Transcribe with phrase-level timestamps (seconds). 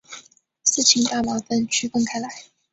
[0.63, 2.27] 四氢大麻酚区分开来。